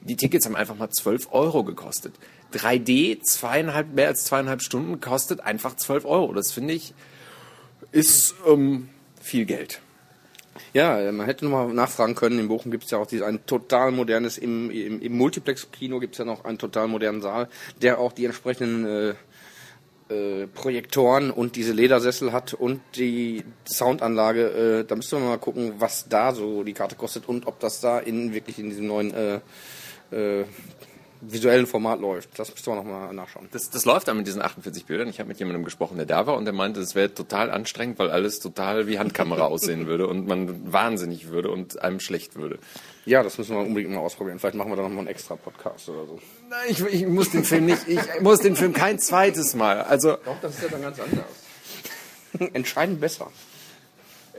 die 0.02 0.16
Tickets 0.16 0.46
haben 0.46 0.56
einfach 0.56 0.76
mal 0.76 0.90
12 0.90 1.30
Euro 1.32 1.64
gekostet. 1.64 2.14
3D, 2.54 3.22
zweieinhalb, 3.22 3.94
mehr 3.94 4.08
als 4.08 4.26
zweieinhalb 4.26 4.62
Stunden, 4.62 5.02
kostet 5.02 5.42
einfach 5.42 5.76
12 5.76 6.06
Euro. 6.06 6.34
Das 6.34 6.52
finde 6.52 6.74
ich, 6.74 6.94
ist 7.92 8.36
ähm, 8.48 8.90
viel 9.20 9.46
Geld. 9.46 9.82
Ja, 10.74 11.12
man 11.12 11.26
hätte 11.26 11.46
nochmal 11.46 11.74
nachfragen 11.74 12.16
können. 12.16 12.40
In 12.40 12.48
Bochum 12.48 12.72
gibt 12.72 12.84
es 12.84 12.92
ja 12.92 12.98
auch 12.98 13.08
dieses, 13.08 13.26
ein 13.26 13.46
total 13.46 13.92
modernes, 13.92 14.38
im, 14.38 14.70
im, 14.70 15.02
im 15.02 15.18
Multiplex-Kino 15.18 16.00
gibt 16.00 16.16
es 16.16 16.20
ja 16.20 16.26
noch 16.26 16.46
einen 16.46 16.58
total 16.58 16.88
modernen 16.88 17.22
Saal, 17.22 17.50
der 17.82 18.00
auch 18.00 18.12
die 18.12 18.26
entsprechenden 18.26 18.86
äh, 18.86 19.14
äh, 20.12 20.48
Projektoren 20.48 21.32
und 21.32 21.56
diese 21.56 21.72
Ledersessel 21.72 22.34
hat 22.34 22.54
und 22.54 22.82
die 22.96 23.46
Soundanlage. 23.66 24.82
Äh, 24.82 24.84
da 24.86 24.96
müsste 24.96 25.16
man 25.16 25.30
mal 25.30 25.38
gucken, 25.38 25.76
was 25.78 26.10
da 26.10 26.34
so 26.34 26.64
die 26.64 26.74
Karte 26.74 26.96
kostet 26.96 27.30
und 27.30 27.48
ob 27.48 27.60
das 27.60 27.80
da 27.80 28.00
in 28.00 28.34
wirklich 28.34 28.60
in 28.60 28.70
diesem 28.70 28.88
neuen 28.88 29.14
äh, 29.14 29.40
äh, 30.12 30.46
visuellen 31.22 31.68
Format 31.68 32.00
läuft. 32.02 32.38
Das 32.38 32.52
müssen 32.52 32.66
wir 32.66 32.76
nochmal 32.76 33.14
nachschauen. 33.14 33.48
Das, 33.52 33.70
das 33.70 33.86
läuft 33.86 34.08
dann 34.08 34.18
mit 34.18 34.28
diesen 34.28 34.42
48 34.42 34.86
Bildern. 34.86 35.08
Ich 35.08 35.20
habe 35.20 35.28
mit 35.30 35.40
jemandem 35.40 35.64
gesprochen, 35.64 35.98
der 35.98 36.06
da 36.06 36.28
war 36.28 36.36
und 36.36 36.46
der 36.46 36.54
meinte, 36.54 36.80
es 36.80 36.96
wäre 36.96 37.14
total 37.14 37.52
anstrengend, 37.52 38.00
weil 38.00 38.10
alles 38.10 38.40
total 38.40 38.88
wie 38.88 39.00
Handkamera 39.00 39.46
aussehen 39.46 39.88
würde 39.88 40.08
und 40.08 40.28
man 40.28 40.72
wahnsinnig 40.72 41.30
würde 41.30 41.52
und 41.52 41.82
einem 41.82 42.00
schlecht 42.00 42.36
würde. 42.36 42.60
Ja, 43.06 43.24
das 43.24 43.38
müssen 43.38 43.56
wir 43.56 43.62
unbedingt 43.62 43.94
mal 43.94 44.02
ausprobieren. 44.02 44.40
Vielleicht 44.40 44.56
machen 44.56 44.72
wir 44.72 44.76
da 44.76 44.84
nochmal 44.84 45.00
einen 45.00 45.08
extra 45.08 45.36
Podcast 45.36 45.90
oder 45.90 46.06
so. 46.06 46.20
Nein, 46.50 46.60
ich, 46.70 46.82
ich 46.82 47.08
muss 47.08 47.30
den 47.30 47.44
Film 47.44 47.66
nicht, 47.66 47.88
ich 47.88 48.00
muss 48.22 48.40
den 48.40 48.56
Film 48.56 48.74
kein 48.74 49.00
zweites 49.00 49.56
Mal. 49.56 49.82
Also, 49.82 50.18
Doch, 50.26 50.40
das 50.42 50.56
ist 50.56 50.64
ja 50.64 50.70
dann 50.70 50.82
ganz 50.82 51.00
anders. 51.00 52.50
Entscheidend 52.54 53.02
besser. 53.02 53.32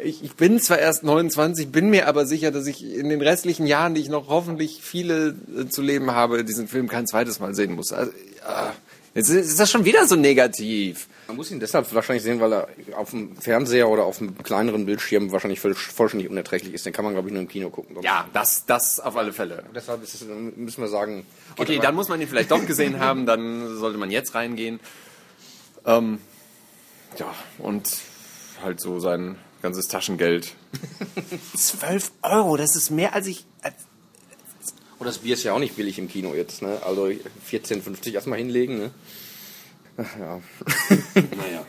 Ich, 0.04 0.22
ich 0.24 0.34
bin 0.34 0.60
zwar 0.60 0.78
erst 0.78 1.04
29, 1.04 1.70
bin 1.70 1.90
mir 1.90 2.08
aber 2.08 2.26
sicher, 2.26 2.50
dass 2.50 2.66
ich 2.66 2.84
in 2.84 3.08
den 3.08 3.20
restlichen 3.20 3.66
Jahren, 3.66 3.94
die 3.94 4.00
ich 4.00 4.08
noch 4.08 4.28
hoffentlich 4.28 4.80
viele 4.82 5.36
äh, 5.56 5.68
zu 5.68 5.82
leben 5.82 6.10
habe, 6.12 6.44
diesen 6.44 6.68
Film 6.68 6.88
kein 6.88 7.06
zweites 7.06 7.40
Mal 7.40 7.54
sehen 7.54 7.74
muss. 7.74 7.92
Also, 7.92 8.12
ja, 8.40 8.74
jetzt 9.14 9.28
ist 9.28 9.60
das 9.60 9.70
schon 9.70 9.84
wieder 9.84 10.06
so 10.06 10.16
negativ. 10.16 11.08
Man 11.28 11.36
muss 11.36 11.50
ihn 11.50 11.60
deshalb 11.60 11.92
wahrscheinlich 11.94 12.22
sehen, 12.22 12.40
weil 12.40 12.52
er 12.52 12.68
auf 12.96 13.10
dem 13.10 13.36
Fernseher 13.36 13.88
oder 13.88 14.04
auf 14.04 14.20
einem 14.20 14.36
kleineren 14.38 14.86
Bildschirm 14.86 15.32
wahrscheinlich 15.32 15.60
vollständig 15.60 16.28
unerträglich 16.28 16.74
ist. 16.74 16.84
Den 16.84 16.92
kann 16.92 17.04
man, 17.04 17.14
glaube 17.14 17.28
ich, 17.28 17.32
nur 17.32 17.42
im 17.42 17.48
Kino 17.48 17.70
gucken. 17.70 17.96
Ja, 18.02 18.28
das, 18.32 18.66
das 18.66 19.00
auf 19.00 19.16
alle 19.16 19.32
Fälle. 19.32 19.64
deshalb 19.74 20.02
es, 20.02 20.24
müssen 20.56 20.80
wir 20.80 20.88
sagen... 20.88 21.24
Okay, 21.56 21.78
dann 21.80 21.94
muss 21.94 22.08
man 22.08 22.20
ihn 22.20 22.28
vielleicht 22.28 22.50
doch 22.50 22.66
gesehen 22.66 22.98
haben, 22.98 23.24
dann 23.24 23.76
sollte 23.78 23.98
man 23.98 24.10
jetzt 24.10 24.34
reingehen. 24.34 24.80
Ähm, 25.86 26.18
ja, 27.18 27.32
und 27.58 27.88
halt 28.62 28.80
so 28.80 29.00
sein 29.00 29.36
ganzes 29.62 29.88
Taschengeld. 29.88 30.54
12 31.56 32.12
Euro, 32.22 32.56
das 32.56 32.76
ist 32.76 32.90
mehr 32.90 33.14
als 33.14 33.26
ich. 33.26 33.46
Als 33.62 33.74
und 34.98 35.06
das 35.06 35.18
Bier 35.18 35.34
ist 35.34 35.42
ja 35.42 35.52
auch 35.52 35.58
nicht 35.58 35.74
billig 35.74 35.98
im 35.98 36.06
Kino 36.06 36.32
jetzt, 36.32 36.62
ne? 36.62 36.80
Also 36.84 37.06
14,50 37.06 38.12
erstmal 38.12 38.38
hinlegen, 38.38 38.78
ne? 38.78 38.90
Ach, 39.96 40.18
ja. 40.18 40.40
naja. 41.36 41.66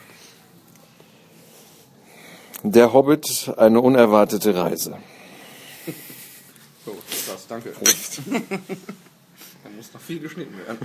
Der 2.62 2.94
Hobbit, 2.94 3.52
eine 3.58 3.82
unerwartete 3.82 4.56
Reise. 4.56 4.98
So, 6.86 6.98
das, 7.32 7.48
danke. 7.48 7.70
Prost. 7.70 8.20
da 8.28 9.70
muss 9.70 9.94
noch 9.94 10.02
viel 10.02 10.20
geschnitten 10.20 10.58
werden. 10.58 10.78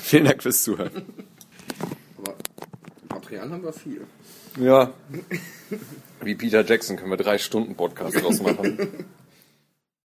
Vielen 0.00 0.26
Dank 0.26 0.44
fürs 0.44 0.62
Zuhören. 0.62 1.04
Aber 2.18 2.36
Material 3.30 3.50
haben 3.50 3.62
wir 3.62 3.72
viel. 3.72 4.06
Ja. 4.58 4.92
Wie 6.20 6.34
Peter 6.34 6.64
Jackson 6.64 6.96
können 6.96 7.10
wir 7.10 7.16
drei 7.16 7.38
Stunden 7.38 7.76
Podcast 7.76 8.20
draus 8.20 8.42
machen. 8.42 9.06